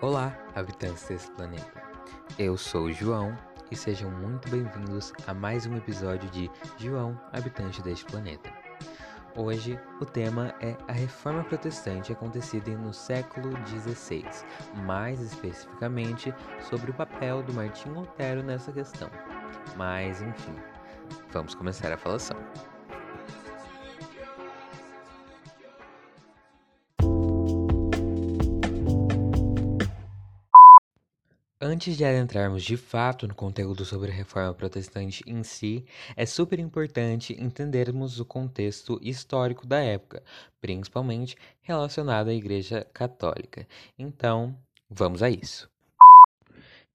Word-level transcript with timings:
Olá, 0.00 0.36
habitantes 0.54 1.04
desse 1.08 1.30
planeta. 1.30 1.82
Eu 2.38 2.56
sou 2.56 2.84
o 2.84 2.92
João 2.92 3.34
e 3.70 3.76
sejam 3.76 4.10
muito 4.10 4.50
bem-vindos 4.50 5.12
a 5.26 5.32
mais 5.32 5.66
um 5.66 5.76
episódio 5.76 6.28
de 6.30 6.50
João, 6.78 7.18
habitante 7.32 7.80
deste 7.80 8.04
planeta. 8.04 8.52
Hoje 9.36 9.78
o 10.00 10.04
tema 10.04 10.54
é 10.60 10.76
a 10.88 10.92
Reforma 10.92 11.44
Protestante 11.44 12.12
acontecida 12.12 12.70
no 12.76 12.92
século 12.92 13.50
XVI, 13.66 14.24
mais 14.84 15.20
especificamente 15.20 16.34
sobre 16.68 16.90
o 16.90 16.94
papel 16.94 17.42
do 17.42 17.54
Martinho 17.54 18.00
Lutero 18.00 18.42
nessa 18.42 18.72
questão. 18.72 19.10
Mas 19.76 20.20
enfim, 20.20 20.54
vamos 21.30 21.54
começar 21.54 21.92
a 21.92 21.96
falação. 21.96 22.36
Antes 31.66 31.96
de 31.96 32.04
adentrarmos 32.04 32.62
de 32.62 32.76
fato 32.76 33.26
no 33.26 33.34
conteúdo 33.34 33.86
sobre 33.86 34.10
a 34.10 34.14
reforma 34.14 34.52
protestante 34.52 35.24
em 35.26 35.42
si, 35.42 35.82
é 36.14 36.26
super 36.26 36.58
importante 36.58 37.34
entendermos 37.42 38.20
o 38.20 38.24
contexto 38.26 39.00
histórico 39.00 39.66
da 39.66 39.78
época, 39.80 40.22
principalmente 40.60 41.38
relacionado 41.62 42.28
à 42.28 42.34
Igreja 42.34 42.86
Católica. 42.92 43.66
Então, 43.98 44.54
vamos 44.90 45.22
a 45.22 45.30
isso. 45.30 45.66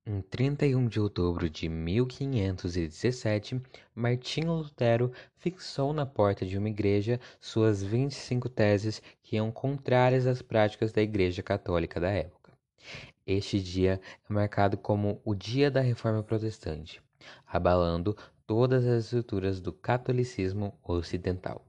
Em 0.05 0.21
31 0.21 0.87
de 0.87 0.99
outubro 0.99 1.49
de 1.49 1.67
1517, 1.67 3.59
Martinho 3.95 4.53
Lutero 4.53 5.11
fixou 5.39 5.93
na 5.93 6.05
porta 6.05 6.45
de 6.45 6.59
uma 6.59 6.69
igreja 6.69 7.19
suas 7.41 7.81
25 7.81 8.47
teses 8.47 9.01
que 9.23 9.37
iam 9.37 9.51
contrárias 9.51 10.27
às 10.27 10.43
práticas 10.43 10.91
da 10.91 11.01
Igreja 11.01 11.41
Católica 11.41 11.99
da 11.99 12.11
época. 12.11 12.39
Este 13.31 13.61
dia 13.61 14.01
é 14.27 14.33
marcado 14.33 14.75
como 14.75 15.21
o 15.23 15.35
Dia 15.35 15.69
da 15.69 15.81
Reforma 15.81 16.23
Protestante, 16.23 16.99
abalando 17.45 18.17
todas 18.47 18.83
as 18.87 19.03
estruturas 19.03 19.61
do 19.61 19.71
catolicismo 19.71 20.73
ocidental. 20.83 21.63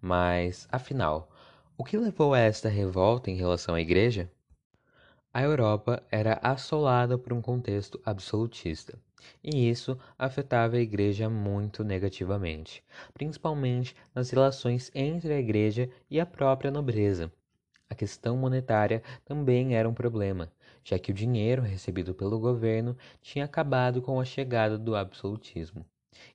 Mas, 0.00 0.66
afinal, 0.72 1.30
o 1.78 1.84
que 1.84 1.96
levou 1.96 2.34
a 2.34 2.40
esta 2.40 2.68
revolta 2.68 3.30
em 3.30 3.36
relação 3.36 3.76
à 3.76 3.80
Igreja? 3.80 4.28
A 5.32 5.40
Europa 5.40 6.02
era 6.10 6.40
assolada 6.42 7.16
por 7.16 7.32
um 7.32 7.40
contexto 7.40 8.00
absolutista, 8.04 8.98
e 9.40 9.70
isso 9.70 9.96
afetava 10.18 10.74
a 10.74 10.80
Igreja 10.80 11.30
muito 11.30 11.84
negativamente, 11.84 12.82
principalmente 13.12 13.94
nas 14.12 14.30
relações 14.30 14.90
entre 14.92 15.32
a 15.32 15.38
Igreja 15.38 15.88
e 16.10 16.18
a 16.18 16.26
própria 16.26 16.72
nobreza. 16.72 17.30
A 17.94 17.96
questão 17.96 18.36
monetária 18.36 19.04
também 19.24 19.76
era 19.76 19.88
um 19.88 19.94
problema, 19.94 20.50
já 20.82 20.98
que 20.98 21.12
o 21.12 21.14
dinheiro 21.14 21.62
recebido 21.62 22.12
pelo 22.12 22.40
governo 22.40 22.96
tinha 23.22 23.44
acabado 23.44 24.02
com 24.02 24.18
a 24.18 24.24
chegada 24.24 24.76
do 24.76 24.96
absolutismo, 24.96 25.86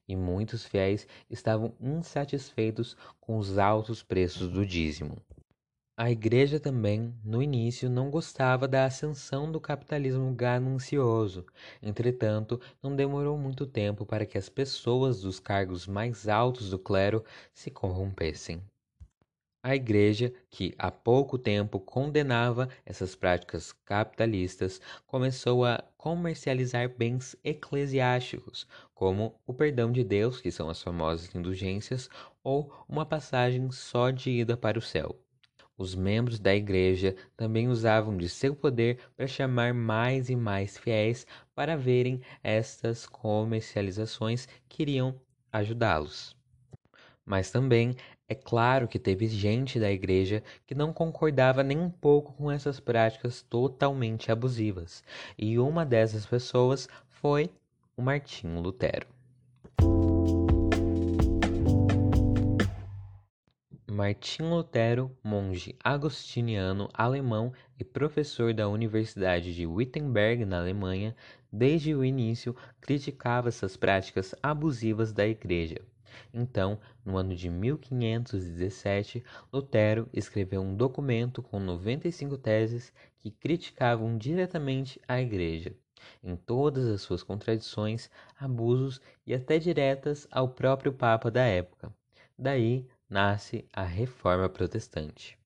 e 0.07 0.15
muitos 0.15 0.63
fiéis 0.63 1.05
estavam 1.30 1.75
insatisfeitos 1.81 2.95
com 3.19 3.37
os 3.37 3.57
altos 3.57 4.02
preços 4.02 4.47
do 4.47 4.65
dízimo. 4.65 5.17
A 5.97 6.09
igreja 6.09 6.61
também, 6.61 7.13
no 7.25 7.43
início, 7.43 7.89
não 7.89 8.09
gostava 8.09 8.65
da 8.65 8.85
ascensão 8.85 9.52
do 9.52 9.59
capitalismo 9.59 10.33
ganancioso. 10.33 11.45
Entretanto, 11.83 12.57
não 12.81 12.95
demorou 12.95 13.37
muito 13.37 13.67
tempo 13.67 14.05
para 14.05 14.25
que 14.25 14.37
as 14.37 14.47
pessoas 14.47 15.19
dos 15.19 15.41
cargos 15.41 15.85
mais 15.87 16.30
altos 16.30 16.69
do 16.69 16.80
clero 16.80 17.21
se 17.53 17.69
corrompessem. 17.69 18.63
A 19.70 19.75
Igreja, 19.75 20.34
que 20.50 20.73
há 20.80 20.89
pouco 20.89 21.38
tempo 21.38 21.80
condenava 21.80 22.67
essas 22.84 23.14
práticas 23.14 23.72
capitalistas, 23.72 24.81
começou 25.06 25.64
a 25.64 25.84
comercializar 25.95 26.89
bens 26.89 27.36
eclesiásticos, 27.44 28.66
como 28.95 29.39
o 29.45 29.53
perdão 29.53 29.92
de 29.92 30.03
Deus, 30.03 30.42
que 30.42 30.50
são 30.50 30.72
as 30.72 30.81
famosas 30.81 31.36
indulgências, 31.36 32.10
ou 32.43 32.73
uma 32.89 33.05
passagem 33.05 33.70
só 33.70 34.10
de 34.10 34.32
ida 34.32 34.58
para 34.58 34.80
o 34.80 34.82
céu. 34.82 35.16
Os 35.77 35.93
membros 35.93 36.39
da 36.39 36.55
igreja 36.55 37.16
também 37.38 37.67
usavam 37.67 38.17
de 38.17 38.27
seu 38.27 38.55
poder 38.55 38.98
para 39.16 39.27
chamar 39.27 39.72
mais 39.72 40.32
e 40.32 40.36
mais 40.36 40.80
fiéis 40.80 41.27
para 41.54 41.77
verem 41.77 42.22
estas 42.42 43.05
comercializações 43.05 44.48
que 44.67 44.82
iriam 44.82 45.22
ajudá-los. 45.52 46.36
Mas 47.23 47.52
também 47.52 47.95
é 48.30 48.36
claro 48.36 48.88
que 48.88 49.00
teve 49.00 49.28
gente 49.28 49.80
da 49.80 49.92
igreja 49.92 50.44
que 50.67 50.76
não 50.76 50.94
concordava 50.94 51.64
nem 51.64 51.80
um 51.80 51.90
pouco 51.90 52.32
com 52.34 52.52
essas 52.52 52.80
práticas 52.80 53.42
totalmente 53.42 54.32
abusivas, 54.32 55.04
e 55.36 55.58
uma 55.58 55.84
dessas 55.84 56.28
pessoas 56.28 56.88
foi 57.10 57.50
o 57.98 58.04
Martinho 58.04 58.62
Lutero. 58.62 59.08
Martinho 63.92 64.50
Lutero, 64.50 65.11
monge 65.23 65.76
agostiniano 65.84 66.88
alemão 66.94 67.52
e 67.78 67.84
professor 67.84 68.54
da 68.54 68.70
Universidade 68.70 69.54
de 69.54 69.66
Wittenberg, 69.66 70.46
na 70.46 70.60
Alemanha, 70.60 71.16
desde 71.52 71.96
o 71.96 72.06
início 72.06 72.56
criticava 72.80 73.50
essas 73.50 73.76
práticas 73.76 74.36
abusivas 74.42 75.11
da 75.11 75.28
Igreja. 75.28 75.82
Então, 76.33 76.80
no 77.05 77.17
ano 77.17 77.36
de 77.36 77.49
1517, 77.49 79.23
Lutero 79.52 80.09
escreveu 80.14 80.61
um 80.61 80.75
documento 80.75 81.42
com 81.42 81.59
95 81.59 82.37
teses 82.37 82.93
que 83.17 83.31
criticavam 83.31 84.17
diretamente 84.17 84.99
a 85.08 85.21
Igreja, 85.21 85.73
em 86.23 86.36
todas 86.36 86.87
as 86.87 87.02
suas 87.02 87.23
contradições, 87.23 88.09
abusos 88.37 89.02
e 89.25 89.33
até 89.33 89.58
diretas 89.58 90.27
ao 90.30 90.49
próprio 90.49 90.92
Papa 90.92 91.31
da 91.31 91.43
época. 91.43 91.93
Daí 92.37 92.86
nasce 93.09 93.65
a 93.73 93.83
Reforma 93.83 94.49
Protestante. 94.49 95.39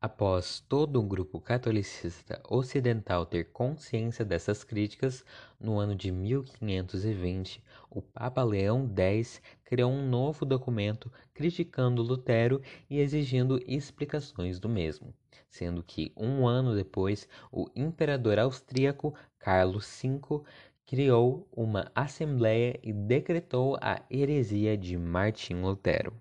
Após 0.00 0.60
todo 0.60 1.00
um 1.00 1.08
grupo 1.08 1.40
catolicista 1.40 2.40
ocidental 2.48 3.26
ter 3.26 3.50
consciência 3.50 4.24
dessas 4.24 4.62
críticas, 4.62 5.24
no 5.58 5.76
ano 5.76 5.92
de 5.92 6.12
1520, 6.12 7.60
o 7.90 8.00
Papa 8.00 8.44
Leão 8.44 8.88
X 8.96 9.42
criou 9.64 9.90
um 9.90 10.08
novo 10.08 10.44
documento 10.44 11.12
criticando 11.34 12.00
Lutero 12.00 12.62
e 12.88 13.00
exigindo 13.00 13.60
explicações 13.66 14.60
do 14.60 14.68
mesmo, 14.68 15.12
sendo 15.50 15.82
que 15.82 16.12
um 16.16 16.46
ano 16.46 16.76
depois, 16.76 17.26
o 17.50 17.68
imperador 17.74 18.38
austríaco 18.38 19.12
Carlos 19.36 20.00
V 20.00 20.44
criou 20.86 21.48
uma 21.50 21.90
assembleia 21.92 22.78
e 22.84 22.92
decretou 22.92 23.76
a 23.80 24.00
heresia 24.08 24.78
de 24.78 24.96
Martim 24.96 25.54
Lutero. 25.54 26.14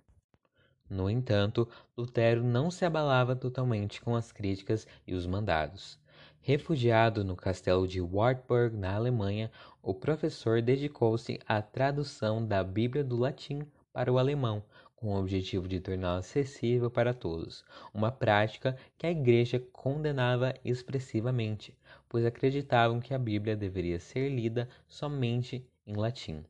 No 0.89 1.09
entanto, 1.09 1.67
Lutero 1.97 2.41
não 2.43 2.71
se 2.71 2.85
abalava 2.85 3.35
totalmente 3.35 3.99
com 3.99 4.15
as 4.15 4.31
críticas 4.31 4.87
e 5.05 5.13
os 5.13 5.27
mandados. 5.27 5.99
Refugiado 6.39 7.25
no 7.25 7.35
castelo 7.35 7.85
de 7.85 7.99
Wartburg, 7.99 8.77
na 8.77 8.95
Alemanha, 8.95 9.51
o 9.81 9.93
professor 9.93 10.61
dedicou-se 10.61 11.39
à 11.45 11.61
tradução 11.61 12.45
da 12.45 12.63
Bíblia 12.63 13.03
do 13.03 13.17
latim 13.17 13.67
para 13.91 14.11
o 14.11 14.17
alemão, 14.17 14.63
com 14.95 15.07
o 15.07 15.19
objetivo 15.19 15.67
de 15.67 15.81
torná-la 15.81 16.19
acessível 16.19 16.89
para 16.89 17.13
todos, 17.13 17.65
uma 17.93 18.11
prática 18.11 18.77
que 18.97 19.05
a 19.05 19.11
Igreja 19.11 19.59
condenava 19.73 20.53
expressivamente, 20.63 21.77
pois 22.07 22.25
acreditavam 22.25 23.01
que 23.01 23.13
a 23.13 23.19
Bíblia 23.19 23.55
deveria 23.55 23.99
ser 23.99 24.29
lida 24.29 24.69
somente 24.87 25.67
em 25.85 25.95
latim 25.97 26.45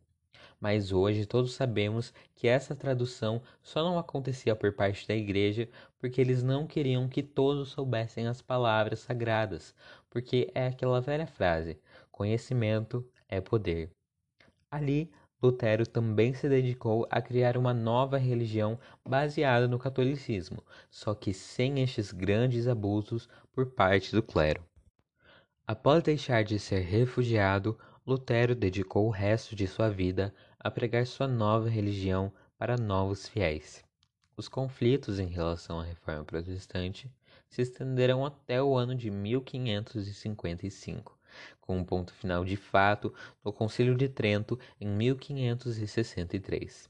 mas 0.60 0.92
hoje 0.92 1.26
todos 1.26 1.54
sabemos 1.54 2.14
que 2.36 2.48
essa 2.48 2.76
tradução 2.76 3.42
só 3.62 3.84
não 3.84 3.98
acontecia 4.00 4.56
por 4.56 4.74
parte 4.74 5.08
da 5.08 5.16
igreja 5.16 5.70
porque 6.00 6.20
eles 6.20 6.42
não 6.44 6.66
queriam 6.66 7.08
que 7.08 7.22
todos 7.22 7.70
soubessem 7.70 8.28
as 8.28 8.42
palavras 8.42 9.00
sagradas, 9.00 9.76
porque 10.10 10.50
é 10.54 10.68
aquela 10.68 11.02
velha 11.02 11.28
frase: 11.28 11.80
conhecimento 12.12 13.08
é 13.28 13.40
poder. 13.40 13.92
Ali, 14.70 15.12
Lutero 15.42 15.86
também 15.86 16.34
se 16.34 16.50
dedicou 16.50 17.08
a 17.12 17.22
criar 17.22 17.58
uma 17.58 17.74
nova 17.74 18.18
religião 18.18 18.80
baseada 19.08 19.68
no 19.68 19.78
catolicismo, 19.78 20.64
só 20.90 21.14
que 21.14 21.32
sem 21.32 21.84
estes 21.84 22.12
grandes 22.12 22.68
abusos 22.68 23.30
por 23.52 23.68
parte 23.68 24.16
do 24.16 24.24
clero. 24.24 24.64
Após 25.68 26.02
deixar 26.02 26.44
de 26.44 26.58
ser 26.58 26.80
refugiado, 26.80 27.78
Lutero 28.08 28.56
dedicou 28.56 29.06
o 29.06 29.12
resto 29.12 29.54
de 29.54 29.68
sua 29.68 29.90
vida 29.90 30.34
a 30.58 30.72
pregar 30.72 31.06
sua 31.06 31.28
nova 31.28 31.68
religião 31.68 32.32
para 32.58 32.78
novos 32.78 33.28
fiéis. 33.28 33.84
Os 34.38 34.48
conflitos 34.48 35.20
em 35.20 35.28
relação 35.28 35.82
à 35.82 35.84
reforma 35.84 36.24
protestante 36.24 37.12
se 37.50 37.62
estenderam 37.62 38.26
até 38.26 38.64
o 38.64 38.78
ano 38.78 38.96
de 38.96 39.12
1555, 39.12 41.20
com 41.60 41.78
um 41.78 41.84
ponto 41.84 42.14
final 42.14 42.46
de 42.46 42.56
fato 42.56 43.14
no 43.44 43.52
Concílio 43.52 43.94
de 43.94 44.08
Trento 44.08 44.58
em 44.80 44.88
1563. 44.88 46.90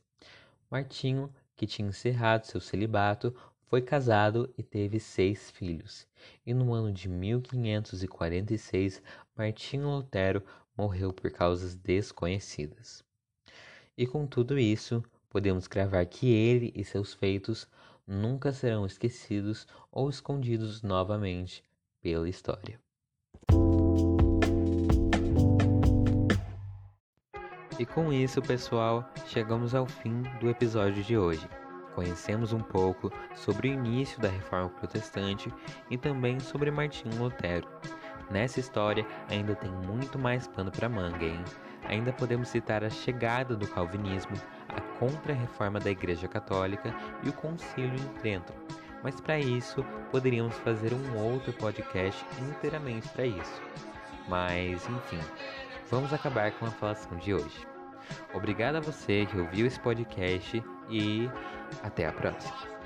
Martinho, 0.69 1.33
que 1.55 1.65
tinha 1.65 1.89
encerrado 1.89 2.45
seu 2.45 2.61
celibato, 2.61 3.35
Foi 3.69 3.81
casado 3.81 4.49
e 4.57 4.63
teve 4.63 4.97
seis 4.97 5.51
filhos, 5.51 6.07
e 6.45 6.53
no 6.53 6.73
ano 6.73 6.89
de 6.89 7.09
1546 7.09 9.03
Martinho 9.35 9.89
Lutero 9.89 10.41
morreu 10.77 11.11
por 11.11 11.31
causas 11.31 11.75
desconhecidas. 11.75 13.03
E 13.97 14.05
com 14.05 14.27
tudo 14.27 14.59
isso, 14.59 15.03
podemos 15.29 15.67
cravar 15.67 16.05
que 16.05 16.31
ele 16.31 16.71
e 16.75 16.83
seus 16.83 17.13
feitos 17.13 17.67
nunca 18.05 18.53
serão 18.53 18.85
esquecidos 18.85 19.67
ou 19.91 20.09
escondidos 20.09 20.83
novamente 20.83 21.63
pela 21.99 22.29
história. 22.29 22.79
E 27.79 27.85
com 27.85 28.11
isso, 28.11 28.41
pessoal, 28.41 29.07
chegamos 29.27 29.75
ao 29.75 29.85
fim 29.85 30.23
do 30.39 30.49
episódio 30.49 31.03
de 31.03 31.15
hoje. 31.15 31.47
Conhecemos 31.93 32.53
um 32.53 32.59
pouco 32.59 33.11
sobre 33.35 33.69
o 33.69 33.73
início 33.73 34.19
da 34.19 34.29
Reforma 34.29 34.69
Protestante 34.69 35.51
e 35.89 35.97
também 35.97 36.39
sobre 36.39 36.71
Martinho 36.71 37.15
Lutero. 37.17 37.67
Nessa 38.29 38.59
história 38.59 39.05
ainda 39.29 39.55
tem 39.55 39.71
muito 39.71 40.19
mais 40.19 40.47
pano 40.47 40.71
para 40.71 40.89
manga, 40.89 41.25
hein? 41.25 41.43
Ainda 41.85 42.11
podemos 42.11 42.49
citar 42.49 42.83
a 42.83 42.89
chegada 42.89 43.55
do 43.55 43.67
Calvinismo, 43.67 44.35
a 44.67 44.81
contra-reforma 44.99 45.79
da 45.79 45.89
Igreja 45.89 46.27
Católica 46.27 46.93
e 47.23 47.29
o 47.29 47.33
Concílio 47.33 47.97
de 47.97 48.09
Trento. 48.19 48.53
Mas 49.03 49.21
para 49.21 49.39
isso, 49.39 49.83
poderíamos 50.11 50.55
fazer 50.59 50.91
um 50.93 51.17
outro 51.17 51.53
podcast 51.53 52.25
inteiramente 52.41 53.07
para 53.09 53.25
isso. 53.25 53.61
Mas, 54.27 54.87
enfim, 54.89 55.19
vamos 55.89 56.11
acabar 56.11 56.51
com 56.53 56.65
a 56.65 56.71
falação 56.71 57.17
de 57.17 57.33
hoje. 57.33 57.65
Obrigado 58.33 58.75
a 58.75 58.81
você 58.81 59.25
que 59.25 59.37
ouviu 59.37 59.65
esse 59.65 59.79
podcast 59.79 60.61
e 60.89 61.29
até 61.83 62.07
a 62.07 62.11
próxima. 62.11 62.76